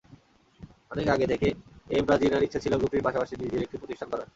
অনেক 0.91 1.07
আগে 1.07 1.25
থেকে 1.27 1.47
এমরাজিনার 1.89 2.45
ইচ্ছে 2.45 2.63
ছিল 2.63 2.73
গ্রুপটির 2.77 3.05
পাশাপাশি 3.07 3.33
নিজের 3.35 3.63
একটি 3.65 3.77
প্রতিষ্ঠান 3.77 4.07
গড়ার। 4.11 4.27